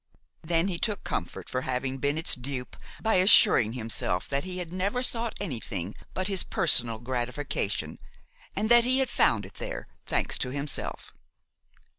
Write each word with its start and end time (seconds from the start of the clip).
Then 0.41 0.67
he 0.67 0.79
took 0.79 1.03
comfort 1.03 1.47
for 1.47 1.61
having 1.61 1.99
been 1.99 2.17
its 2.17 2.33
dupe 2.33 2.75
by 3.03 3.17
assuring 3.17 3.73
himself 3.73 4.27
that 4.29 4.45
he 4.45 4.57
had 4.57 4.73
never 4.73 5.03
sought 5.03 5.35
anything 5.39 5.93
but 6.15 6.25
his 6.25 6.41
personal 6.41 6.97
gratification; 6.97 7.99
and 8.55 8.67
that 8.69 8.83
he 8.83 8.97
had 8.97 9.11
found 9.11 9.45
it 9.45 9.53
there, 9.61 9.87
thanks 10.07 10.39
to 10.39 10.49
himself. 10.49 11.13